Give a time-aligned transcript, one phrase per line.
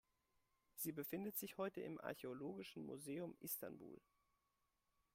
[0.73, 4.01] Sie befindet sich heute im Archäologischen Museum Istanbul.